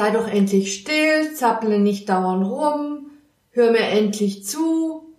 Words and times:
Sei 0.00 0.12
doch 0.12 0.28
endlich 0.28 0.72
still, 0.80 1.34
zapple 1.34 1.78
nicht 1.78 2.08
dauernd 2.08 2.46
rum, 2.46 3.10
hör 3.50 3.70
mir 3.70 3.80
endlich 3.80 4.46
zu. 4.46 5.12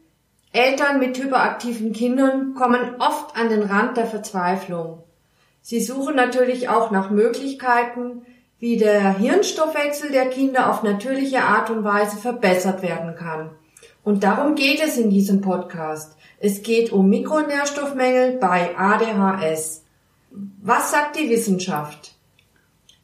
Eltern 0.54 0.98
mit 0.98 1.20
hyperaktiven 1.20 1.94
Kindern 1.94 2.56
kommen 2.56 2.96
oft 2.98 3.38
an 3.38 3.50
den 3.50 3.62
Rand 3.62 3.96
der 3.96 4.08
Verzweiflung. 4.08 5.04
Sie 5.62 5.82
suchen 5.82 6.16
natürlich 6.16 6.68
auch 6.70 6.90
nach 6.90 7.12
Möglichkeiten, 7.12 8.24
wie 8.58 8.78
der 8.78 9.20
Hirnstoffwechsel 9.20 10.10
der 10.12 10.32
Kinder 10.32 10.72
auf 10.72 10.82
natürliche 10.82 11.44
Art 11.44 11.70
und 11.70 11.84
Weise 11.84 12.18
verbessert 12.18 12.82
werden 12.82 13.16
kann. 13.16 13.52
Und 14.04 14.24
darum 14.24 14.56
geht 14.56 14.82
es 14.84 14.98
in 14.98 15.12
diesem 15.12 15.42
Podcast. 15.42 16.18
Es 16.40 16.64
geht 16.64 16.92
um 16.92 17.08
Mikronährstoffmängel 17.08 18.40
bei 18.40 18.76
ADHS. 18.76 19.84
Was 20.32 20.90
sagt 20.90 21.20
die 21.20 21.30
Wissenschaft? 21.30 22.16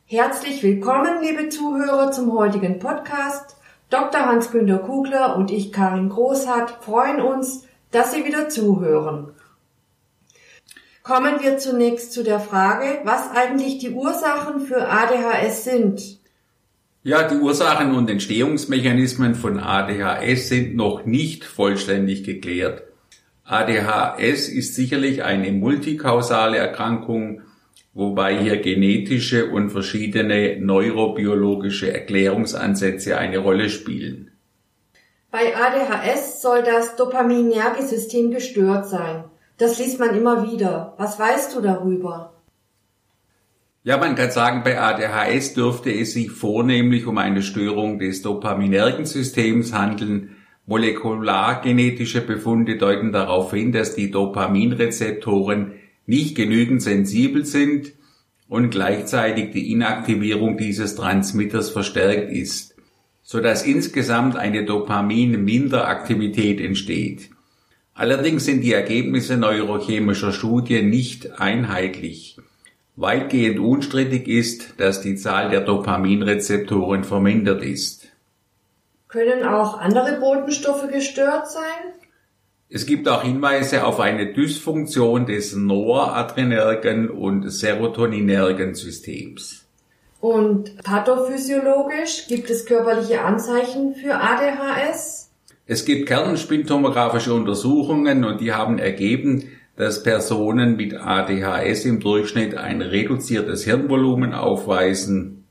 Herzlich 0.10 0.64
willkommen, 0.64 1.22
liebe 1.22 1.50
Zuhörer, 1.50 2.14
zum 2.14 2.32
heutigen 2.32 2.80
Podcast. 2.80 3.58
Dr. 3.90 4.26
Hans-Günter 4.26 4.78
Kugler 4.78 5.36
und 5.36 5.52
ich, 5.52 5.74
Karin 5.74 6.08
Großhardt, 6.08 6.82
freuen 6.82 7.20
uns, 7.20 7.66
dass 7.92 8.14
Sie 8.14 8.24
wieder 8.24 8.48
zuhören. 8.48 9.34
Kommen 11.04 11.42
wir 11.42 11.58
zunächst 11.58 12.14
zu 12.14 12.24
der 12.24 12.40
Frage, 12.40 13.02
was 13.04 13.32
eigentlich 13.32 13.80
die 13.80 13.90
Ursachen 13.90 14.62
für 14.62 14.88
ADHS 14.88 15.66
sind. 15.66 16.20
Ja, 17.04 17.28
die 17.28 17.36
Ursachen 17.36 17.94
und 17.94 18.10
Entstehungsmechanismen 18.10 19.36
von 19.36 19.60
ADHS 19.60 20.48
sind 20.48 20.78
noch 20.78 21.04
nicht 21.04 21.44
vollständig 21.44 22.24
geklärt. 22.24 22.84
ADHS 23.44 24.48
ist 24.48 24.74
sicherlich 24.74 25.26
eine 25.26 25.52
multikausale 25.52 26.56
Erkrankung 26.56 27.42
wobei 27.98 28.38
hier 28.38 28.58
genetische 28.58 29.50
und 29.50 29.72
verschiedene 29.72 30.58
neurobiologische 30.60 31.92
Erklärungsansätze 31.92 33.18
eine 33.18 33.40
Rolle 33.40 33.70
spielen. 33.70 34.30
Bei 35.32 35.56
ADHS 35.56 36.44
soll 36.44 36.62
das 36.62 36.96
Dopaminergesystem 36.96 38.30
gestört 38.30 38.88
sein. 38.88 39.24
Das 39.58 39.80
liest 39.80 40.00
man 40.00 40.16
immer 40.16 40.50
wieder. 40.50 40.94
Was 41.00 41.20
weißt 41.20 41.56
du 41.56 41.62
darüber? 41.62 42.36
Ja, 43.84 43.98
man 43.98 44.16
kann 44.16 44.30
sagen, 44.30 44.62
bei 44.64 44.80
ADHS 44.80 45.56
dürfte 45.56 45.92
es 45.92 46.14
sich 46.14 46.30
vornehmlich 46.30 47.08
um 47.08 47.18
eine 47.18 47.42
Störung 47.42 47.98
des 47.98 48.22
Dopaminergensystems 48.22 49.74
handeln. 49.74 50.36
Molekulargenetische 50.68 52.22
Befunde 52.22 52.78
deuten 52.78 53.12
darauf 53.12 53.52
hin, 53.52 53.72
dass 53.72 53.96
die 53.96 54.12
Dopaminrezeptoren 54.12 55.72
nicht 56.08 56.36
genügend 56.36 56.82
sensibel 56.82 57.46
sind 57.46 57.94
und 58.48 58.72
gleichzeitig 58.72 59.52
die 59.52 59.72
Inaktivierung 59.72 60.58
dieses 60.58 60.96
Transmitters 60.96 61.70
verstärkt 61.70 62.32
ist, 62.32 62.76
so 63.22 63.40
dass 63.42 63.64
insgesamt 63.66 64.36
eine 64.36 64.66
Dopamin-Minderaktivität 64.66 66.60
entsteht. 66.62 67.30
Allerdings 67.94 68.46
sind 68.46 68.62
die 68.62 68.74
Ergebnisse 68.74 69.38
neurochemischer 69.38 70.32
Studien 70.32 70.90
nicht 70.90 71.40
einheitlich. 71.40 72.38
Weitgehend 72.96 73.60
unstrittig 73.60 74.28
ist, 74.28 74.80
dass 74.80 75.02
die 75.02 75.16
Zahl 75.16 75.50
der 75.50 75.62
Dopaminrezeptoren 75.62 77.04
vermindert 77.04 77.64
ist. 77.64 78.08
Können 79.08 79.44
auch 79.44 79.78
andere 79.80 80.20
Botenstoffe 80.20 80.88
gestört 80.92 81.50
sein? 81.50 82.07
Es 82.70 82.86
gibt 82.86 83.08
auch 83.08 83.24
Hinweise 83.24 83.86
auf 83.86 84.02
eine 84.02 84.34
Dysfunktion 84.34 85.26
des 85.26 85.56
noradrenergen 85.56 87.10
und 87.10 87.50
serotoninergen 87.50 88.76
Systems. 88.76 89.66
Und 90.20 90.84
pathophysiologisch 90.84 92.28
gibt 92.28 92.50
es 92.50 92.66
körperliche 92.66 93.22
Anzeichen 93.22 93.96
für 93.96 94.16
ADHS? 94.16 95.32
Es 95.66 95.86
gibt 95.86 96.08
kernspintomographische 96.08 97.34
Untersuchungen 97.34 98.26
und 98.26 98.42
die 98.42 98.52
haben 98.52 98.80
ergeben, 98.80 99.46
dass 99.78 100.04
Personen 100.04 100.76
mit 100.76 100.94
ADHS 100.94 101.86
im 101.86 102.02
Durchschnitt 102.02 102.56
ein 102.56 102.82
reduziertes 102.82 103.64
Hirnvolumen 103.64 104.34
aufweisen. 104.34 105.46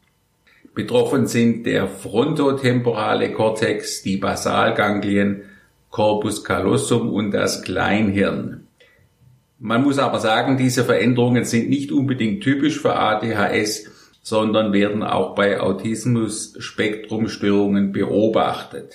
Betroffen 0.75 1.27
sind 1.27 1.65
der 1.65 1.87
frontotemporale 1.87 3.33
Kortex, 3.33 4.03
die 4.03 4.19
Basalganglien 4.19 5.45
Corpus 5.91 6.45
callosum 6.45 7.13
und 7.13 7.31
das 7.31 7.63
Kleinhirn. 7.63 8.67
Man 9.59 9.83
muss 9.83 9.99
aber 9.99 10.19
sagen, 10.19 10.59
diese 10.59 10.85
Veränderungen 10.85 11.45
sind 11.45 11.71
nicht 11.71 11.91
unbedingt 11.91 12.43
typisch 12.43 12.79
für 12.79 12.95
ADHS, 12.95 13.87
sondern 14.23 14.73
werden 14.73 15.03
auch 15.03 15.35
bei 15.35 15.61
Autismus-Spektrumstörungen 15.61 17.93
beobachtet. 17.93 18.95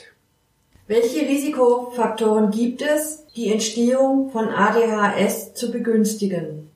Welche 0.88 1.22
Risikofaktoren 1.22 2.52
gibt 2.52 2.81
es, 2.81 3.25
die 3.35 3.52
Entstehung 3.52 4.29
von 4.29 4.50
ADHS 4.50 5.53
zu 5.53 5.72
begünstigen? 5.72 6.69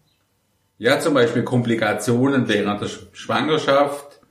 Ja, 0.77 0.99
zum 0.99 1.13
Beispiel 1.13 1.43
Komplikationen 1.43 2.47
während 2.47 2.81
der 2.81 2.89
Schwangerschaft 3.11 4.21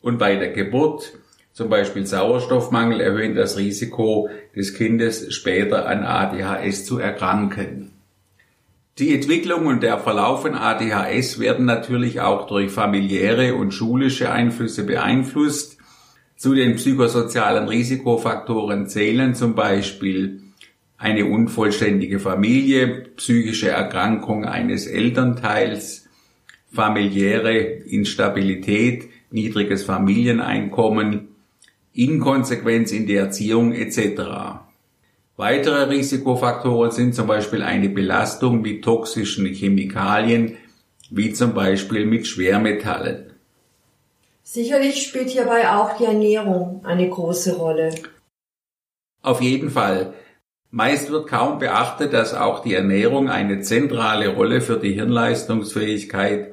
und 0.00 0.18
bei 0.18 0.36
der 0.36 0.52
Geburt, 0.52 1.12
zum 1.58 1.70
Beispiel 1.70 2.06
Sauerstoffmangel 2.06 3.00
erhöhen 3.00 3.34
das 3.34 3.56
Risiko 3.56 4.30
des 4.54 4.74
Kindes 4.74 5.34
später 5.34 5.88
an 5.88 6.04
ADHS 6.04 6.84
zu 6.84 7.00
erkranken. 7.00 7.90
Die 9.00 9.12
Entwicklung 9.12 9.66
und 9.66 9.82
der 9.82 9.98
Verlauf 9.98 10.42
von 10.42 10.54
ADHS 10.54 11.40
werden 11.40 11.66
natürlich 11.66 12.20
auch 12.20 12.46
durch 12.46 12.70
familiäre 12.70 13.56
und 13.56 13.74
schulische 13.74 14.30
Einflüsse 14.30 14.84
beeinflusst. 14.84 15.78
Zu 16.36 16.54
den 16.54 16.76
psychosozialen 16.76 17.66
Risikofaktoren 17.66 18.86
zählen 18.86 19.34
zum 19.34 19.56
Beispiel 19.56 20.44
eine 20.96 21.24
unvollständige 21.24 22.20
Familie, 22.20 23.08
psychische 23.16 23.70
Erkrankung 23.70 24.44
eines 24.44 24.86
Elternteils, 24.86 26.08
familiäre 26.72 27.56
Instabilität, 27.58 29.08
niedriges 29.32 29.82
Familieneinkommen, 29.82 31.34
Inkonsequenz 31.98 32.92
in 32.92 33.08
der 33.08 33.22
Erziehung 33.22 33.72
etc. 33.72 34.22
Weitere 35.36 35.88
Risikofaktoren 35.88 36.92
sind 36.92 37.14
zum 37.14 37.26
Beispiel 37.26 37.62
eine 37.62 37.88
Belastung 37.88 38.60
mit 38.60 38.84
toxischen 38.84 39.46
Chemikalien, 39.46 40.58
wie 41.10 41.32
zum 41.32 41.54
Beispiel 41.54 42.06
mit 42.06 42.28
Schwermetallen. 42.28 43.32
Sicherlich 44.44 45.02
spielt 45.02 45.30
hierbei 45.30 45.68
auch 45.70 45.96
die 45.96 46.04
Ernährung 46.04 46.84
eine 46.84 47.08
große 47.08 47.56
Rolle. 47.56 47.92
Auf 49.20 49.40
jeden 49.40 49.70
Fall. 49.70 50.14
Meist 50.70 51.10
wird 51.10 51.28
kaum 51.28 51.58
beachtet, 51.58 52.12
dass 52.12 52.32
auch 52.32 52.62
die 52.62 52.74
Ernährung 52.74 53.28
eine 53.28 53.60
zentrale 53.62 54.28
Rolle 54.28 54.60
für 54.60 54.78
die 54.78 54.92
Hirnleistungsfähigkeit, 54.92 56.52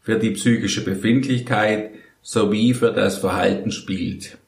für 0.00 0.18
die 0.18 0.30
psychische 0.30 0.82
Befindlichkeit 0.82 1.90
sowie 2.22 2.72
für 2.72 2.92
das 2.92 3.18
Verhalten 3.18 3.70
spielt. 3.70 4.38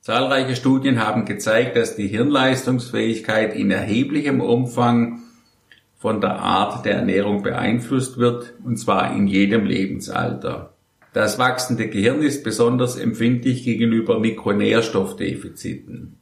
Zahlreiche 0.00 0.56
Studien 0.56 1.04
haben 1.04 1.26
gezeigt, 1.26 1.76
dass 1.76 1.94
die 1.94 2.08
Hirnleistungsfähigkeit 2.08 3.54
in 3.54 3.70
erheblichem 3.70 4.40
Umfang 4.40 5.20
von 5.98 6.22
der 6.22 6.38
Art 6.38 6.86
der 6.86 6.94
Ernährung 6.94 7.42
beeinflusst 7.42 8.16
wird, 8.16 8.54
und 8.64 8.78
zwar 8.78 9.14
in 9.14 9.26
jedem 9.26 9.66
Lebensalter. 9.66 10.72
Das 11.12 11.38
wachsende 11.38 11.88
Gehirn 11.88 12.22
ist 12.22 12.44
besonders 12.44 12.96
empfindlich 12.96 13.64
gegenüber 13.64 14.18
Mikronährstoffdefiziten. 14.18 16.16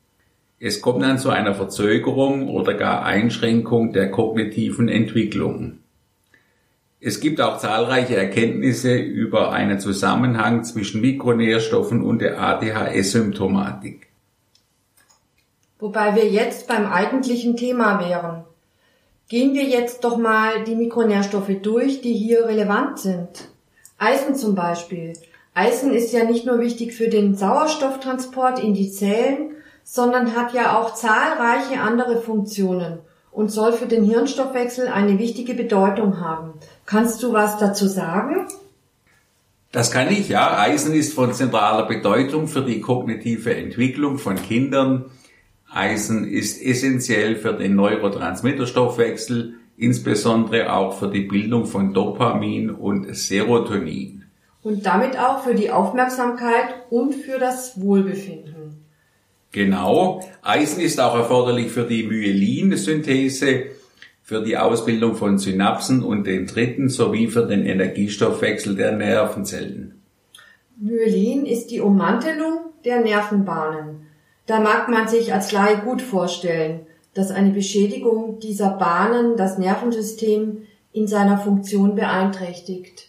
Es 0.59 0.81
kommt 0.81 1.05
dann 1.05 1.19
zu 1.19 1.31
einer 1.31 1.55
Verzögerung 1.55 2.49
oder 2.49 2.75
gar 2.75 3.05
Einschränkung 3.05 3.93
der 3.93 4.11
kognitiven 4.11 4.89
Entwicklung. 4.89 5.79
Es 7.01 7.21
gibt 7.21 7.41
auch 7.41 7.59
zahlreiche 7.59 8.17
Erkenntnisse 8.17 8.97
über 8.97 9.53
einen 9.53 9.79
Zusammenhang 9.79 10.65
zwischen 10.65 11.01
Mikronährstoffen 11.01 12.03
und 12.03 12.21
der 12.21 12.41
ADHS-Symptomatik. 12.41 14.09
Wobei 15.79 16.17
wir 16.17 16.29
jetzt 16.29 16.67
beim 16.67 16.87
eigentlichen 16.91 17.57
Thema 17.57 18.01
wären. 18.01 18.45
Gehen 19.29 19.55
wir 19.55 19.63
jetzt 19.63 20.03
doch 20.03 20.17
mal 20.17 20.65
die 20.65 20.75
Mikronährstoffe 20.75 21.53
durch, 21.63 22.01
die 22.01 22.15
hier 22.15 22.47
relevant 22.47 22.99
sind. 22.99 23.49
Eisen 23.97 24.35
zum 24.35 24.57
Beispiel. 24.57 25.13
Eisen 25.55 25.93
ist 25.93 26.13
ja 26.13 26.25
nicht 26.25 26.47
nur 26.47 26.59
wichtig 26.59 26.95
für 26.95 27.09
den 27.09 27.37
Sauerstofftransport 27.37 28.59
in 28.59 28.75
die 28.75 28.91
Zellen, 28.91 29.53
sondern 29.85 30.35
hat 30.35 30.53
ja 30.53 30.77
auch 30.77 30.95
zahlreiche 30.95 31.81
andere 31.81 32.21
Funktionen 32.21 32.99
und 33.39 33.53
soll 33.53 33.73
für 33.73 33.87
den 33.87 34.03
Hirnstoffwechsel 34.03 34.89
eine 34.89 35.21
wichtige 35.21 35.55
Bedeutung 35.55 36.19
haben. 36.21 36.55
Kannst 36.87 37.23
du 37.23 37.33
was 37.33 37.57
dazu 37.57 37.87
sagen? 37.87 38.49
Das 39.71 39.93
kann 39.93 40.11
ich, 40.11 40.29
ja. 40.29 40.59
Eisen 40.59 40.93
ist 40.93 41.15
von 41.15 41.33
zentraler 41.33 41.87
Bedeutung 41.87 42.49
für 42.49 42.63
die 42.63 42.81
kognitive 42.81 43.55
Entwicklung 43.55 44.19
von 44.19 44.35
Kindern. 44.35 45.05
Eisen 45.73 46.27
ist 46.27 46.61
essentiell 46.61 47.37
für 47.37 47.53
den 47.53 47.77
Neurotransmitterstoffwechsel, 47.77 49.55
insbesondere 49.77 50.73
auch 50.73 50.99
für 50.99 51.09
die 51.09 51.29
Bildung 51.29 51.67
von 51.67 51.95
Dopamin 51.95 52.71
und 52.71 53.15
Serotonin. 53.15 54.25
und 54.65 54.85
damit 54.85 55.17
auch 55.17 55.45
für 55.45 55.55
die 55.55 55.71
Aufmerksamkeit 55.71 56.75
und 56.91 57.15
für 57.15 57.39
das 57.39 57.81
Wohlbefinden. 57.81 58.58
Genau. 59.53 60.23
Eisen 60.43 60.81
ist 60.81 61.01
auch 61.01 61.15
erforderlich 61.15 61.71
für 61.71 61.85
die 61.85 62.03
Myelinsynthese, 62.03 63.65
für 64.23 64.43
die 64.43 64.59
Ausbildung 64.59 65.15
von 65.15 65.39
Synapsen 65.39 66.03
und 66.03 66.27
Dendriten 66.27 66.89
sowie 66.89 67.29
für 67.29 67.47
den 67.47 67.65
Energiestoffwechsel 67.65 68.77
der 68.77 68.93
Nervenzellen. 68.93 70.03
Myelin 70.79 71.47
ist 71.47 71.71
die 71.71 71.81
Ummantelung 71.81 72.59
der 72.85 73.01
Nervenbahnen. 73.01 74.07
Da 74.47 74.61
mag 74.61 74.89
man 74.89 75.09
sich 75.09 75.33
als 75.33 75.51
Laie 75.53 75.79
gut 75.79 76.03
vorstellen, 76.03 76.81
dass 77.15 77.31
eine 77.31 77.51
Beschädigung 77.51 78.39
dieser 78.39 78.71
Bahnen 78.71 79.37
das 79.37 79.59
Nervensystem 79.59 80.59
in 80.93 81.07
seiner 81.07 81.39
Funktion 81.39 81.95
beeinträchtigt. 81.95 83.09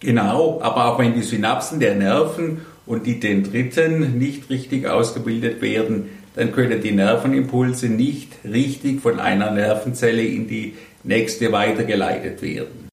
Genau, 0.00 0.60
aber 0.60 0.86
auch 0.86 0.98
wenn 0.98 1.14
die 1.14 1.22
Synapsen 1.22 1.80
der 1.80 1.94
Nerven 1.96 2.62
und 2.86 3.06
die 3.06 3.20
Dendriten 3.20 4.18
nicht 4.18 4.48
richtig 4.48 4.86
ausgebildet 4.86 5.60
werden, 5.60 6.08
dann 6.36 6.52
können 6.52 6.80
die 6.80 6.92
Nervenimpulse 6.92 7.88
nicht 7.88 8.32
richtig 8.44 9.00
von 9.00 9.18
einer 9.20 9.50
Nervenzelle 9.50 10.22
in 10.22 10.46
die 10.46 10.74
nächste 11.02 11.50
weitergeleitet 11.52 12.42
werden. 12.42 12.88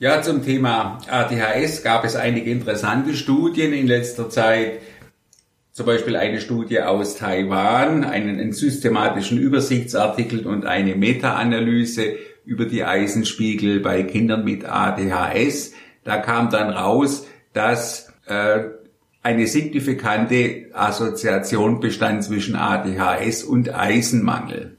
Ja, 0.00 0.22
zum 0.22 0.44
Thema 0.44 0.98
ADHS 1.08 1.82
gab 1.82 2.04
es 2.04 2.14
einige 2.14 2.50
interessante 2.50 3.14
Studien 3.14 3.72
in 3.72 3.86
letzter 3.86 4.30
Zeit. 4.30 4.80
Zum 5.72 5.86
Beispiel 5.86 6.16
eine 6.16 6.40
Studie 6.40 6.80
aus 6.80 7.16
Taiwan, 7.16 8.04
einen 8.04 8.52
systematischen 8.52 9.38
Übersichtsartikel 9.38 10.46
und 10.46 10.66
eine 10.66 10.94
Meta-Analyse 10.94 12.16
über 12.44 12.64
die 12.64 12.84
Eisenspiegel 12.84 13.80
bei 13.80 14.02
Kindern 14.02 14.44
mit 14.44 14.64
ADHS. 14.64 15.72
Da 16.04 16.18
kam 16.18 16.50
dann 16.50 16.70
raus, 16.70 17.26
dass 17.52 18.07
äh, 18.28 18.64
eine 19.22 19.46
signifikante 19.46 20.66
Assoziation 20.72 21.80
bestand 21.80 22.24
zwischen 22.24 22.54
ADHS 22.54 23.44
und 23.44 23.74
Eisenmangel. 23.74 24.76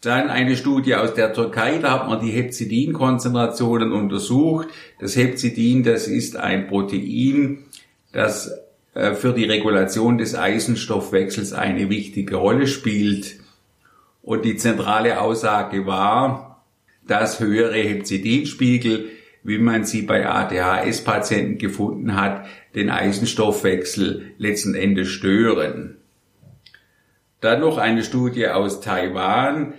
Dann 0.00 0.30
eine 0.30 0.56
Studie 0.56 0.94
aus 0.94 1.14
der 1.14 1.32
Türkei, 1.32 1.78
da 1.78 1.92
hat 1.92 2.08
man 2.08 2.20
die 2.20 2.30
Hepzidin-Konzentrationen 2.30 3.92
untersucht. 3.92 4.68
Das 5.00 5.16
Hepzidin, 5.16 5.82
das 5.82 6.06
ist 6.06 6.36
ein 6.36 6.68
Protein, 6.68 7.64
das 8.12 8.52
äh, 8.94 9.14
für 9.14 9.32
die 9.32 9.44
Regulation 9.44 10.18
des 10.18 10.36
Eisenstoffwechsels 10.36 11.52
eine 11.52 11.90
wichtige 11.90 12.36
Rolle 12.36 12.68
spielt. 12.68 13.40
Und 14.22 14.44
die 14.44 14.56
zentrale 14.56 15.20
Aussage 15.20 15.84
war, 15.84 16.64
dass 17.06 17.40
höhere 17.40 17.78
Hepzidinspiegel, 17.78 19.10
wie 19.48 19.58
man 19.58 19.84
sie 19.84 20.02
bei 20.02 20.28
ADHS-Patienten 20.28 21.58
gefunden 21.58 22.14
hat, 22.14 22.46
den 22.74 22.90
Eisenstoffwechsel 22.90 24.34
letzten 24.38 24.74
Endes 24.74 25.08
stören. 25.08 25.96
Dann 27.40 27.60
noch 27.60 27.78
eine 27.78 28.04
Studie 28.04 28.48
aus 28.48 28.80
Taiwan, 28.80 29.74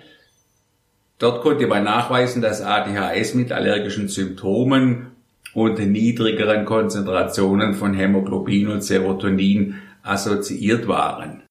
Dort 1.20 1.42
konnte 1.42 1.68
man 1.68 1.84
nachweisen, 1.84 2.42
dass 2.42 2.62
ADHS 2.62 3.34
mit 3.34 3.52
allergischen 3.52 4.08
Symptomen 4.08 5.12
und 5.54 5.78
niedrigeren 5.78 6.64
Konzentrationen 6.64 7.74
von 7.74 7.94
Hämoglobin 7.94 8.70
und 8.70 8.84
Serotonin 8.84 9.76
assoziiert 10.02 10.88
waren. 10.88 11.44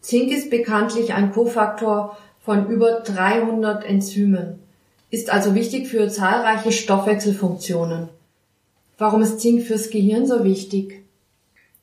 Zink 0.00 0.30
ist 0.30 0.50
bekanntlich 0.50 1.14
ein 1.14 1.32
Kofaktor 1.32 2.18
von 2.38 2.68
über 2.68 3.00
300 3.00 3.84
Enzymen, 3.84 4.60
ist 5.10 5.30
also 5.30 5.54
wichtig 5.54 5.88
für 5.88 6.08
zahlreiche 6.08 6.72
Stoffwechselfunktionen. 6.72 8.08
Warum 8.98 9.22
ist 9.22 9.40
Zink 9.40 9.62
fürs 9.62 9.90
Gehirn 9.90 10.26
so 10.26 10.44
wichtig? 10.44 11.02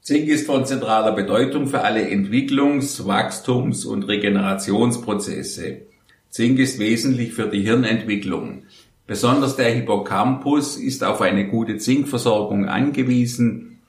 Zink 0.02 0.28
ist 0.28 0.46
von 0.46 0.66
zentraler 0.66 1.14
Bedeutung 1.14 1.66
für 1.68 1.82
alle 1.82 2.08
Entwicklungs-, 2.08 3.08
Wachstums- 3.08 3.86
und 3.86 4.04
Regenerationsprozesse. 4.04 5.82
Zink 6.30 6.60
ist 6.60 6.78
wesentlich 6.78 7.34
für 7.34 7.48
die 7.48 7.62
Hirnentwicklung. 7.62 8.64
Besonders 9.08 9.56
der 9.56 9.72
Hippocampus 9.72 10.78
ist 10.78 11.04
auf 11.04 11.22
eine 11.22 11.48
gute 11.48 11.78
Zinkversorgung 11.78 12.68
angewiesen. 12.68 13.80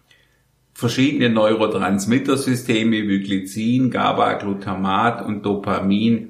Verschiedene 0.72 1.28
Neurotransmittersysteme 1.30 3.08
wie 3.08 3.20
Glycin, 3.20 3.90
GABA, 3.90 4.34
Glutamat 4.34 5.26
und 5.26 5.44
Dopamin 5.44 6.28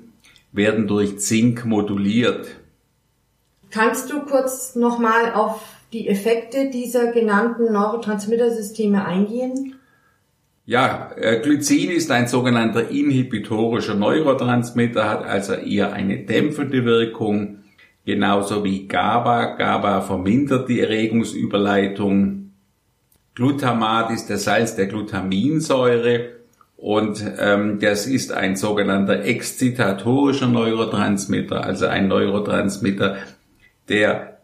werden 0.53 0.89
durch 0.89 1.19
Zink 1.19 1.65
moduliert. 1.65 2.49
Kannst 3.77 4.11
du 4.11 4.21
kurz 4.21 4.75
nochmal 4.75 5.35
auf 5.35 5.61
die 5.93 6.09
Effekte 6.09 6.71
dieser 6.71 7.13
genannten 7.13 7.71
Neurotransmittersysteme 7.75 9.05
eingehen? 9.05 9.75
Ja, 10.65 11.11
äh, 11.15 11.41
Glycin 11.41 11.91
ist 11.91 12.11
ein 12.11 12.27
sogenannter 12.27 12.89
inhibitorischer 12.89 13.95
Neurotransmitter, 13.95 15.11
hat 15.11 15.27
also 15.27 15.53
eher 15.53 15.93
eine 15.93 16.25
dämpfende 16.25 16.87
Wirkung, 16.87 17.59
genauso 18.07 18.65
wie 18.65 18.89
GABA. 18.89 19.57
GABA 19.57 20.01
vermindert 20.01 20.71
die 20.71 20.81
Erregungsüberleitung. 20.81 22.53
Glutamat 23.35 24.11
ist 24.11 24.31
der 24.31 24.39
Salz 24.39 24.75
der 24.75 24.87
Glutaminsäure 24.87 26.31
und 26.79 27.23
ähm, 27.39 27.79
das 27.79 28.07
ist 28.07 28.33
ein 28.33 28.57
sogenannter 28.57 29.23
exzitatorischer 29.23 30.47
Neurotransmitter, 30.47 31.63
also 31.63 31.87
ein 31.87 32.09
Neurotransmitter, 32.09 33.17
der 33.89 34.39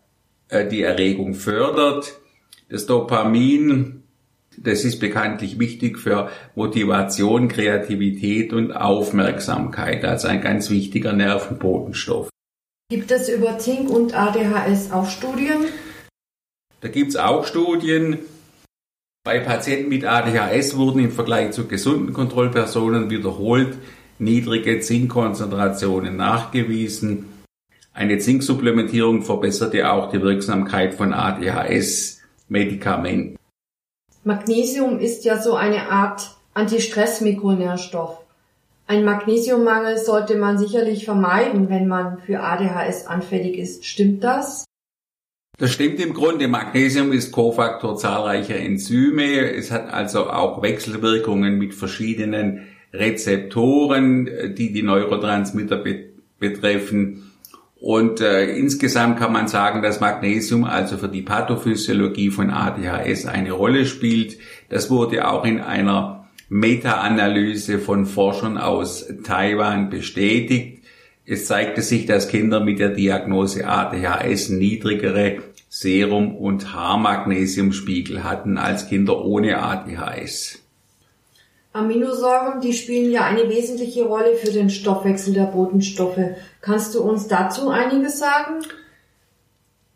äh, 0.48 0.66
die 0.66 0.82
Erregung 0.82 1.34
fördert. 1.34 2.20
Das 2.68 2.86
Dopamin 2.86 4.02
das 4.58 4.84
ist 4.84 5.00
bekanntlich 5.00 5.58
wichtig 5.58 5.98
für 5.98 6.30
Motivation, 6.54 7.48
Kreativität 7.48 8.52
und 8.52 8.72
Aufmerksamkeit, 8.72 10.04
also 10.04 10.28
ein 10.28 10.40
ganz 10.40 10.70
wichtiger 10.70 11.12
Nervenbotenstoff. 11.12 12.28
Gibt 12.90 13.10
es 13.10 13.28
über 13.28 13.58
Zink 13.58 13.88
und 13.88 14.14
ADHS 14.14 14.92
auch 14.92 15.08
Studien? 15.08 15.64
Da 16.80 16.88
gibt's 16.88 17.16
auch 17.16 17.46
Studien. 17.46 18.18
Bei 19.24 19.38
Patienten 19.38 19.88
mit 19.88 20.04
ADHS 20.04 20.76
wurden 20.76 20.98
im 20.98 21.12
Vergleich 21.12 21.52
zu 21.52 21.66
gesunden 21.66 22.12
Kontrollpersonen 22.12 23.08
wiederholt 23.08 23.78
niedrige 24.18 24.80
Zinkkonzentrationen 24.80 26.16
nachgewiesen. 26.16 27.31
Eine 27.94 28.18
Zinksupplementierung 28.18 29.22
verbesserte 29.22 29.90
auch 29.90 30.10
die 30.10 30.20
Wirksamkeit 30.22 30.94
von 30.94 31.12
ADHS-Medikamenten. 31.12 33.36
Magnesium 34.24 34.98
ist 34.98 35.24
ja 35.24 35.43
so 35.43 35.55
eine 35.55 35.90
Art 35.90 36.36
Antistress-Mikronährstoff. 36.55 38.19
Ein 38.86 39.05
Magnesiummangel 39.05 39.98
sollte 39.98 40.36
man 40.36 40.56
sicherlich 40.58 41.05
vermeiden, 41.05 41.69
wenn 41.69 41.86
man 41.86 42.19
für 42.19 42.40
ADHS 42.40 43.06
anfällig 43.06 43.58
ist. 43.58 43.84
Stimmt 43.84 44.24
das? 44.24 44.64
Das 45.58 45.70
stimmt 45.72 46.00
im 46.00 46.14
Grunde. 46.14 46.48
Magnesium 46.48 47.12
ist 47.12 47.31
Kofaktor 47.31 47.96
zahlreicher 47.96 48.56
Enzyme. 48.56 49.52
Es 49.52 49.70
hat 49.70 49.93
also 49.93 50.31
auch 50.31 50.62
Wechselwirkungen 50.62 51.58
mit 51.58 51.74
verschiedenen 51.74 52.69
Rezeptoren, 52.93 54.55
die 54.56 54.72
die 54.72 54.82
Neurotransmitter 54.82 55.76
be 55.76 56.06
betreffen. 56.38 57.31
Und 57.82 58.20
äh, 58.20 58.44
insgesamt 58.44 59.19
kann 59.19 59.32
man 59.32 59.48
sagen, 59.48 59.82
dass 59.82 59.98
Magnesium 59.98 60.62
also 60.62 60.98
für 60.98 61.08
die 61.08 61.22
Pathophysiologie 61.22 62.31
von 62.31 62.51
ADHS 62.51 63.27
eine 63.27 63.51
Rolle 63.51 63.86
spielt. 63.86 64.39
Das 64.69 64.89
wurde 64.89 65.29
auch 65.29 65.44
in 65.44 65.60
einer 65.60 66.29
Meta-Analyse 66.48 67.81
von 67.81 68.06
Forschern 68.06 68.56
aus 68.56 69.08
Taiwan 69.24 69.91
bestätigt. 69.91 70.84
Es 71.27 71.46
zeigte 71.46 71.82
sich, 71.82 72.06
dass 72.06 72.29
Kinder 72.29 72.60
mit 72.60 72.79
der 72.79 72.91
Diagnose 72.91 73.67
ADHS 73.67 74.51
niedrigere 74.51 75.39
Serum- 75.69 76.36
und 76.36 76.72
Haarmagnesiumspiegel 76.72 78.22
hatten 78.22 78.58
als 78.58 78.89
Kinder 78.89 79.24
ohne 79.24 79.58
ADHS. 79.60 80.61
Aminosäuren, 81.72 82.60
die 82.60 82.72
spielen 82.72 83.10
ja 83.10 83.24
eine 83.24 83.48
wesentliche 83.48 84.05
Rolle 84.05 84.34
für 84.34 84.52
den 84.52 84.69
Stoffwechsel 84.69 85.32
der 85.32 85.46
Botenstoffe. 85.46 86.20
Kannst 86.60 86.94
du 86.94 87.02
uns 87.02 87.29
dazu 87.29 87.70
einiges 87.70 88.19
sagen? 88.19 88.64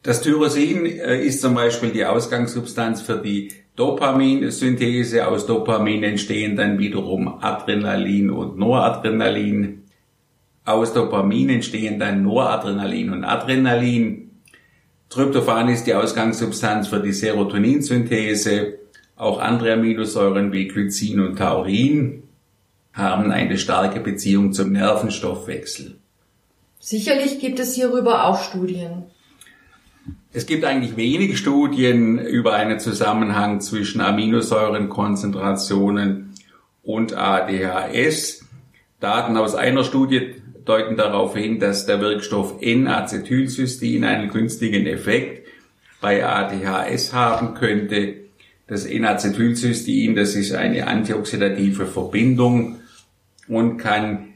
Das 0.03 0.23
Tyrosin 0.23 0.87
äh, 0.87 1.21
ist 1.21 1.41
zum 1.41 1.55
Beispiel 1.55 1.91
die 1.91 2.05
Ausgangssubstanz 2.05 3.03
für 3.03 3.19
die 3.19 3.51
Dopaminsynthese. 3.75 5.27
Aus 5.27 5.47
Dopamin 5.47 6.03
entstehen 6.03 6.57
dann 6.57 6.79
wiederum 6.79 7.43
Adrenalin 7.43 8.31
und 8.31 8.57
Noradrenalin. 8.57 9.83
Aus 10.65 10.95
Dopamin 10.95 11.51
entstehen 11.51 11.99
dann 11.99 12.23
Noradrenalin 12.23 13.13
und 13.13 13.25
Adrenalin. 13.25 14.31
Tryptophan 15.11 15.69
ist 15.69 15.87
die 15.87 15.95
Ausgangssubstanz 15.95 16.89
für 16.89 17.01
die 17.01 17.13
Serotoninsynthese. 17.13 18.79
Auch 19.17 19.41
andere 19.41 19.73
Aminosäuren 19.73 20.53
wie 20.53 20.69
Glycin 20.69 21.19
und 21.21 21.37
Taurin 21.37 22.23
haben 22.93 23.31
eine 23.31 23.57
starke 23.59 24.01
Beziehung 24.01 24.53
zum 24.53 24.73
Nervenstoffwechsel. 24.73 25.97
Sicherlich 26.79 27.41
gibt 27.41 27.59
es 27.59 27.75
hierüber 27.75 28.27
auch 28.27 28.43
Studien. 28.43 29.05
Es 30.33 30.47
gibt 30.47 30.65
eigentlich 30.65 30.97
wenige 30.99 31.37
Studien 31.37 32.19
über 32.19 32.53
einen 32.53 32.79
Zusammenhang 32.79 33.63
zwischen 33.63 34.03
Aminosäurenkonzentrationen 34.03 36.35
und 36.83 37.17
ADHS. 37.17 38.45
Daten 39.01 39.39
aus 39.39 39.55
einer 39.55 39.83
Studie 39.83 40.35
deuten 40.67 40.97
darauf 40.97 41.35
hin, 41.35 41.59
dass 41.59 41.87
der 41.87 42.03
Wirkstoff 42.03 42.57
N-Acetylcystein 42.61 44.05
einen 44.05 44.29
günstigen 44.31 44.87
Effekt 44.87 45.49
bei 46.03 46.27
ADHS 46.27 47.15
haben 47.15 47.55
könnte. 47.55 48.26
Das 48.69 48.85
N-Acetylcystein, 48.85 50.17
das 50.17 50.35
ist 50.35 50.53
eine 50.53 50.89
antioxidative 50.89 51.87
Verbindung 51.87 52.81
und 53.47 53.77
kann 53.79 54.35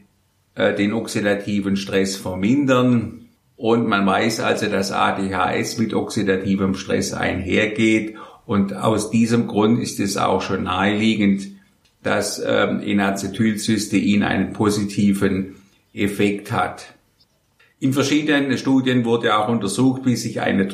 äh, 0.55 0.73
den 0.73 0.93
oxidativen 0.93 1.75
Stress 1.75 2.15
vermindern. 2.15 3.25
Und 3.57 3.87
man 3.87 4.05
weiß 4.05 4.39
also, 4.39 4.67
dass 4.67 4.91
ADHS 4.91 5.77
mit 5.77 5.93
oxidativem 5.93 6.75
Stress 6.75 7.13
einhergeht. 7.13 8.15
Und 8.45 8.73
aus 8.73 9.11
diesem 9.11 9.47
Grund 9.47 9.81
ist 9.81 9.99
es 9.99 10.17
auch 10.17 10.41
schon 10.41 10.63
naheliegend, 10.63 11.47
dass 12.01 12.41
ähm, 12.43 12.81
Enacetylcystein 12.81 14.23
einen 14.23 14.53
positiven 14.53 15.55
Effekt 15.93 16.51
hat. 16.51 16.95
In 17.79 17.93
verschiedenen 17.93 18.57
Studien 18.57 19.05
wurde 19.05 19.37
auch 19.37 19.49
untersucht, 19.49 20.03
wie 20.05 20.15
sich 20.15 20.41
eine 20.41 20.67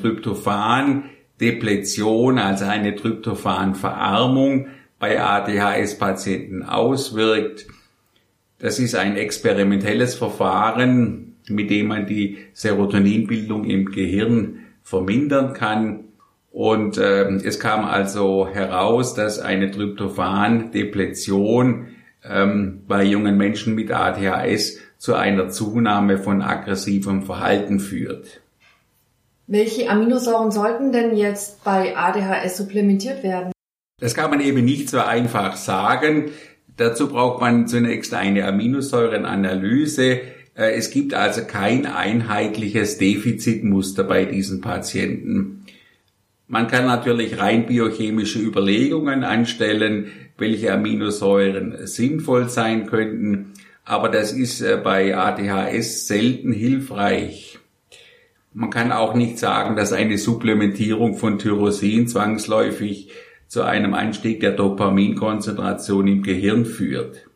Tryptophan-Depletion, 1.38 2.39
also 2.39 2.65
eine 2.65 2.96
Tryptophan-Verarmung 2.96 4.67
bei 5.00 5.22
ADHS-Patienten 5.22 6.63
auswirkt. 6.63 7.67
Das 8.60 8.79
ist 8.79 8.96
ein 8.96 9.15
experimentelles 9.17 10.15
Verfahren, 10.15 11.36
mit 11.48 11.70
dem 11.70 11.86
man 11.88 12.08
die 12.08 12.38
Serotoninbildung 12.53 13.65
im 13.65 13.91
Gehirn 13.91 14.62
vermindern 14.82 15.53
kann. 15.53 16.06
Und 16.51 16.98
äh, 16.98 17.29
es 17.36 17.60
kam 17.60 17.86
also 17.86 18.50
heraus, 18.51 19.13
dass 19.13 19.38
eine 19.39 19.70
Tryptophan-Depletion 19.70 21.89
ähm, 22.24 22.82
bei 22.88 23.03
jungen 23.03 23.38
Menschen 23.38 23.75
mit 23.75 23.91
ADHS 23.91 24.79
zu 24.98 25.13
einer 25.13 25.50
Zunahme 25.50 26.17
von 26.17 26.41
aggressivem 26.41 27.22
Verhalten 27.22 27.79
führt. 27.79 28.41
Welche 29.49 29.89
Aminosäuren 29.89 30.51
sollten 30.51 30.91
denn 30.91 31.15
jetzt 31.15 31.63
bei 31.63 31.95
ADHS 31.95 32.57
supplementiert 32.57 33.23
werden? 33.23 33.53
Das 34.01 34.13
kann 34.13 34.29
man 34.29 34.41
eben 34.41 34.65
nicht 34.65 34.89
so 34.89 34.99
einfach 34.99 35.55
sagen. 35.55 36.31
Dazu 36.75 37.07
braucht 37.07 37.39
man 37.39 37.65
zunächst 37.65 38.13
eine 38.13 38.45
Aminosäurenanalyse. 38.45 40.19
Äh, 40.53 40.73
es 40.75 40.91
gibt 40.91 41.13
also 41.13 41.45
kein 41.45 41.85
einheitliches 41.85 42.97
Defizitmuster 42.97 44.03
bei 44.03 44.25
diesen 44.25 44.59
Patienten. 44.59 45.65
Man 46.47 46.67
kann 46.67 46.85
natürlich 46.85 47.39
rein 47.39 47.67
biochemische 47.67 48.39
Überlegungen 48.39 49.23
anstellen, 49.23 50.07
welche 50.37 50.73
Aminosäuren 50.73 51.87
sinnvoll 51.87 52.49
sein 52.49 52.85
könnten, 52.85 53.53
aber 53.85 54.09
das 54.09 54.33
ist 54.33 54.59
äh, 54.59 54.77
bei 54.81 55.15
ADHS 55.15 56.05
selten 56.07 56.51
hilfreich. 56.51 57.46
Man 58.59 58.71
kann 58.71 58.91
auch 58.91 59.13
nicht 59.13 59.37
sagen, 59.37 59.75
dass 59.75 59.93
eine 59.93 60.17
Supplementierung 60.17 61.13
von 61.13 61.37
Tyrosin 61.37 62.07
zwangsläufig 62.07 63.11
zu 63.47 63.61
einem 63.61 63.93
Anstieg 63.93 64.39
der 64.39 64.53
Dopaminkonzentration 64.53 66.07
im 66.07 66.23
Gehirn 66.23 66.65
führt. 66.65 67.29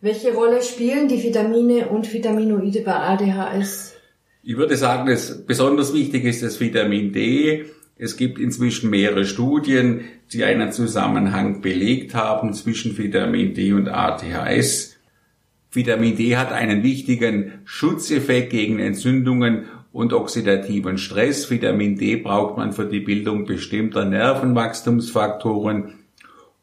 Welche 0.00 0.32
Rolle 0.32 0.62
spielen 0.62 1.08
die 1.08 1.22
Vitamine 1.22 1.90
und 1.90 2.10
Vitaminoide 2.10 2.80
bei 2.80 2.94
ADHS? 2.94 3.94
Ich 4.42 4.56
würde 4.56 4.78
sagen, 4.78 5.10
dass 5.10 5.44
besonders 5.44 5.92
wichtig 5.92 6.24
ist 6.24 6.42
das 6.42 6.58
Vitamin 6.58 7.12
D. 7.12 7.66
Es 7.98 8.16
gibt 8.16 8.38
inzwischen 8.38 8.88
mehrere 8.88 9.26
Studien, 9.26 10.06
die 10.32 10.44
einen 10.44 10.72
Zusammenhang 10.72 11.60
belegt 11.60 12.14
haben 12.14 12.54
zwischen 12.54 12.96
Vitamin 12.96 13.52
D 13.52 13.74
und 13.74 13.88
ADHS. 13.88 14.96
Vitamin 15.70 16.16
D 16.16 16.38
hat 16.38 16.50
einen 16.50 16.82
wichtigen 16.82 17.60
Schutzeffekt 17.66 18.50
gegen 18.50 18.78
Entzündungen 18.78 19.66
und 19.92 20.12
oxidativen 20.12 20.98
Stress. 20.98 21.50
Vitamin 21.50 21.96
D 21.96 22.16
braucht 22.16 22.56
man 22.56 22.72
für 22.72 22.86
die 22.86 23.00
Bildung 23.00 23.44
bestimmter 23.44 24.04
Nervenwachstumsfaktoren 24.04 25.94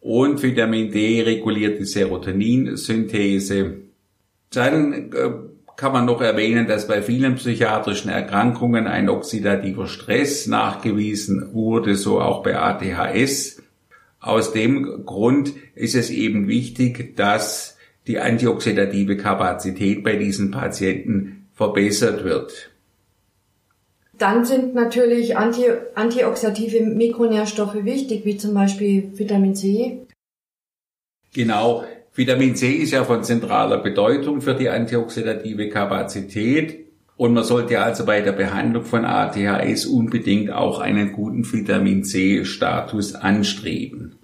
und 0.01 0.41
Vitamin 0.41 0.91
D 0.91 1.21
reguliert 1.21 1.79
die 1.79 1.85
Serotoninsynthese. 1.85 3.77
Dann 4.51 5.11
äh, 5.13 5.31
kann 5.75 5.93
man 5.93 6.05
noch 6.05 6.21
erwähnen, 6.21 6.67
dass 6.67 6.87
bei 6.87 7.01
vielen 7.01 7.35
psychiatrischen 7.35 8.09
Erkrankungen 8.09 8.87
ein 8.87 9.09
oxidativer 9.09 9.87
Stress 9.87 10.47
nachgewiesen 10.47 11.53
wurde, 11.53 11.95
so 11.95 12.19
auch 12.19 12.43
bei 12.43 12.57
ADHS. 12.57 13.61
Aus 14.19 14.51
dem 14.51 15.05
Grund 15.05 15.53
ist 15.75 15.95
es 15.95 16.09
eben 16.09 16.47
wichtig, 16.47 17.15
dass 17.15 17.77
die 18.07 18.19
antioxidative 18.19 19.15
Kapazität 19.15 20.03
bei 20.03 20.15
diesen 20.15 20.51
Patienten 20.51 21.47
verbessert 21.53 22.23
wird. 22.23 22.68
Dann 24.19 24.43
sind 24.43 24.75
natürlich 24.75 25.37
anti 25.37 25.65
antioxidative 25.95 26.85
Mikronährstoffe 26.85 27.85
wichtig, 27.85 28.25
wie 28.25 28.37
zum 28.37 28.53
Beispiel 28.53 29.11
Vitamin 29.17 29.55
C. 29.55 30.05
Genau. 31.33 31.85
Vitamin 32.13 32.55
C 32.55 32.73
ist 32.73 32.91
ja 32.91 33.05
von 33.05 33.23
zentraler 33.23 33.77
Bedeutung 33.77 34.41
für 34.41 34.55
die 34.55 34.67
antioxidative 34.67 35.69
Kapazität. 35.69 36.85
Und 37.15 37.33
man 37.33 37.45
sollte 37.45 37.79
also 37.79 38.05
bei 38.05 38.21
der 38.21 38.33
Behandlung 38.33 38.83
von 38.83 39.05
ADHS 39.05 39.85
unbedingt 39.85 40.51
auch 40.51 40.79
einen 40.79 41.13
guten 41.13 41.49
Vitamin 41.49 42.03
C-Status 42.03 43.15
anstreben. 43.15 44.15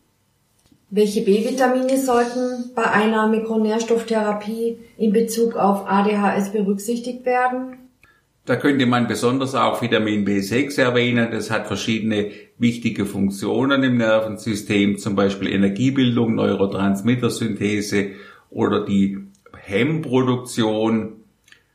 Welche 0.89 1.21
B-Vitamine 1.21 1.97
sollten 1.97 2.71
bei 2.75 2.83
einer 2.83 3.27
Mikronährstofftherapie 3.27 4.77
in 4.97 5.13
Bezug 5.13 5.55
auf 5.55 5.87
ADHS 5.87 6.51
berücksichtigt 6.51 7.25
werden? 7.25 7.77
Da 8.45 8.55
könnte 8.55 8.85
man 8.85 9.07
besonders 9.07 9.55
auch 9.55 9.81
Vitamin 9.81 10.23
B6 10.25 10.79
erwähnen. 10.79 11.29
Das 11.31 11.49
hat 11.49 11.65
verschiedene 11.65 12.29
wichtige 12.59 13.07
Funktionen 13.07 13.81
im 13.81 13.97
Nervensystem, 13.97 14.99
zum 14.99 15.15
Beispiel 15.15 15.49
Energiebildung, 15.51 16.35
Neurotransmittersynthese 16.35 18.11
oder 18.51 18.85
die 18.85 19.17
Hemmproduktion. 19.57 21.13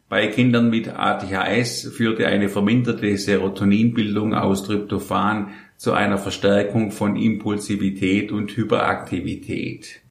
Bei 0.08 0.28
Kindern 0.28 0.70
mit 0.70 0.88
ADHS 0.88 1.88
führte 1.92 2.28
eine 2.28 2.48
verminderte 2.48 3.16
Serotoninbildung 3.16 4.34
aus 4.34 4.62
Tryptophan 4.64 5.50
zu 5.76 5.92
einer 5.92 6.18
Verstärkung 6.18 6.92
von 6.92 7.16
Impulsivität 7.16 8.30
und 8.30 8.56
Hyperaktivität. 8.56 10.02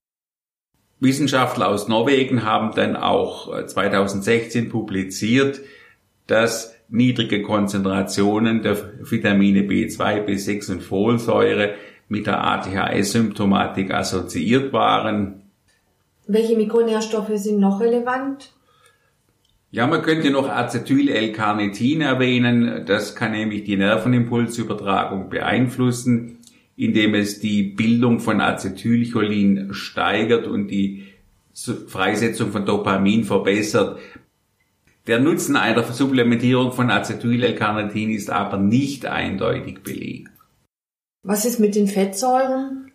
Wissenschaftler 0.99 1.69
aus 1.69 1.87
Norwegen 1.87 2.43
haben 2.43 2.75
dann 2.75 2.97
auch 2.97 3.65
2016 3.65 4.67
publiziert, 4.67 5.61
dass 6.29 6.75
niedrige 6.89 7.41
Konzentrationen 7.41 8.62
der 8.62 8.77
Vitamine 9.01 9.62
B2, 9.62 10.25
B6 10.25 10.71
und 10.71 10.83
Folsäure 10.83 11.75
mit 12.07 12.27
der 12.27 12.43
ADHS-Symptomatik 12.43 13.93
assoziiert 13.93 14.74
waren. 14.74 15.43
Welche 16.27 16.55
Mikronährstoffe 16.55 17.31
sind 17.36 17.59
noch 17.59 17.79
relevant? 17.79 18.53
Ja, 19.71 19.86
man 19.86 20.01
könnte 20.01 20.31
noch 20.31 20.50
Acetyl-L-Carnitin 20.50 22.01
erwähnen. 22.01 22.86
Das 22.88 23.15
kann 23.15 23.31
nämlich 23.31 23.63
die 23.65 23.77
Nervenimpulsübertragung 23.77 25.29
beeinflussen, 25.29 26.39
indem 26.75 27.13
es 27.13 27.39
die 27.39 27.63
Bildung 27.63 28.19
von 28.19 28.41
Acetylcholin 28.41 29.74
steigert 29.74 30.48
und 30.48 30.69
die 30.69 31.03
Freisetzung 31.88 32.51
von 32.51 32.65
Dopamin 32.65 33.25
verbessert. 33.25 34.00
Der 35.09 35.19
Nutzen 35.19 35.55
einer 35.55 35.81
Supplementierung 35.81 36.71
von 36.71 36.91
Acetyl-L-Carnitin 36.91 38.11
ist 38.11 38.29
aber 38.29 38.57
nicht 38.57 39.07
eindeutig 39.07 39.81
belegt. 39.81 40.29
Was 41.23 41.45
ist 41.45 41.59
mit 41.59 41.73
den 41.73 41.87
Fettsäuren? 41.87 42.91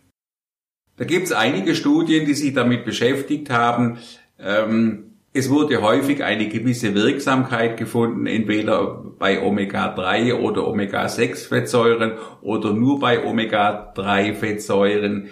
Da 0.95 1.03
gibt 1.03 1.25
es 1.25 1.33
einige 1.33 1.75
Studien, 1.75 2.25
die 2.25 2.33
sich 2.33 2.53
damit 2.53 2.85
beschäftigt 2.85 3.49
haben. 3.49 3.97
Ähm, 4.39 5.17
es 5.33 5.49
wurde 5.49 5.81
häufig 5.81 6.23
eine 6.23 6.47
gewisse 6.47 6.95
Wirksamkeit 6.95 7.75
gefunden, 7.75 8.27
entweder 8.27 9.03
bei 9.19 9.43
Omega-3 9.43 10.35
oder 10.35 10.67
Omega-6-Fettsäuren 10.67 12.13
oder 12.41 12.71
nur 12.71 13.01
bei 13.01 13.25
Omega-3-Fettsäuren. 13.25 15.27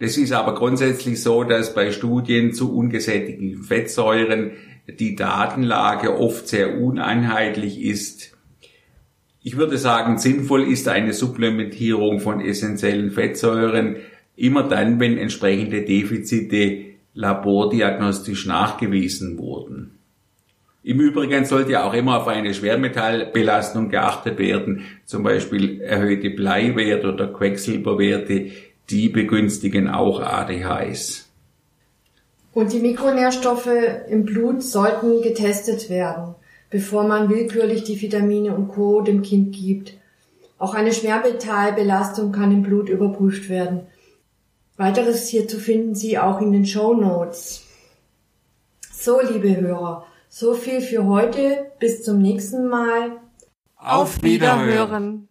Es 0.00 0.18
ist 0.18 0.32
aber 0.32 0.56
grundsätzlich 0.56 1.22
so, 1.22 1.44
dass 1.44 1.72
bei 1.72 1.92
Studien 1.92 2.52
zu 2.52 2.76
ungesättigten 2.76 3.62
Fettsäuren 3.62 4.50
die 4.86 5.16
Datenlage 5.16 6.18
oft 6.18 6.48
sehr 6.48 6.78
uneinheitlich 6.78 7.82
ist. 7.82 8.36
Ich 9.42 9.56
würde 9.56 9.78
sagen, 9.78 10.18
sinnvoll 10.18 10.64
ist 10.64 10.88
eine 10.88 11.12
Supplementierung 11.12 12.20
von 12.20 12.40
essentiellen 12.40 13.10
Fettsäuren 13.10 13.96
immer 14.36 14.68
dann, 14.68 15.00
wenn 15.00 15.18
entsprechende 15.18 15.82
Defizite 15.82 16.84
labordiagnostisch 17.14 18.46
nachgewiesen 18.46 19.38
wurden. 19.38 19.92
Im 20.82 21.00
Übrigen 21.00 21.44
sollte 21.44 21.82
auch 21.82 21.94
immer 21.94 22.20
auf 22.20 22.28
eine 22.28 22.54
Schwermetallbelastung 22.54 23.88
geachtet 23.88 24.38
werden, 24.38 24.84
zum 25.04 25.24
Beispiel 25.24 25.80
erhöhte 25.80 26.30
Bleiwerte 26.30 27.12
oder 27.12 27.26
Quecksilberwerte, 27.26 28.52
die 28.88 29.08
begünstigen 29.08 29.88
auch 29.88 30.20
ADHS. 30.20 31.25
Und 32.56 32.72
die 32.72 32.78
Mikronährstoffe 32.78 33.68
im 34.08 34.24
Blut 34.24 34.62
sollten 34.62 35.20
getestet 35.20 35.90
werden, 35.90 36.36
bevor 36.70 37.06
man 37.06 37.28
willkürlich 37.28 37.84
die 37.84 38.00
Vitamine 38.00 38.54
und 38.54 38.68
Co. 38.68 39.02
dem 39.02 39.20
Kind 39.20 39.54
gibt. 39.54 39.92
Auch 40.56 40.72
eine 40.72 40.94
Schwermetallbelastung 40.94 42.32
kann 42.32 42.52
im 42.52 42.62
Blut 42.62 42.88
überprüft 42.88 43.50
werden. 43.50 43.82
Weiteres 44.78 45.28
hierzu 45.28 45.58
finden 45.58 45.94
Sie 45.94 46.18
auch 46.18 46.40
in 46.40 46.50
den 46.50 46.64
Show 46.64 46.94
Notes. 46.94 47.66
So, 48.90 49.20
liebe 49.20 49.54
Hörer, 49.54 50.06
so 50.30 50.54
viel 50.54 50.80
für 50.80 51.04
heute. 51.04 51.66
Bis 51.78 52.04
zum 52.04 52.22
nächsten 52.22 52.68
Mal. 52.68 53.18
Auf 53.76 54.22
Wiederhören. 54.22 55.28